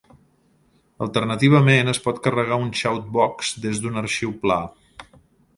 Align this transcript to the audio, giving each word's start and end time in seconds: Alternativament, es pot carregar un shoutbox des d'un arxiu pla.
Alternativament, 1.05 1.93
es 1.93 2.01
pot 2.07 2.21
carregar 2.29 2.59
un 2.65 2.71
shoutbox 2.81 3.55
des 3.67 3.83
d'un 3.85 4.03
arxiu 4.03 4.37
pla. 4.47 4.63